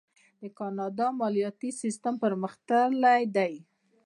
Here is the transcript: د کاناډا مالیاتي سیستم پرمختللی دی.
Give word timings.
د 0.41 0.43
کاناډا 0.57 1.07
مالیاتي 1.19 1.69
سیستم 1.81 2.13
پرمختللی 2.23 3.21
دی. 3.35 3.53